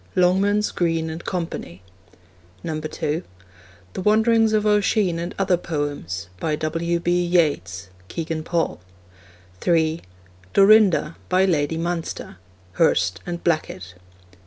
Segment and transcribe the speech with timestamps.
[0.15, 1.79] (Longmans, Green and Co.) (2)
[3.93, 6.27] The Wanderings of Oisin and Other Poems.
[6.39, 6.99] By W.
[6.99, 7.23] B.
[7.23, 7.89] Yeats.
[8.07, 8.79] (Kegan Paul.)
[9.59, 10.01] (3)
[10.55, 11.17] Dorinda.
[11.29, 12.37] By Lady Munster.
[12.71, 13.93] (Hurst and Blackett.)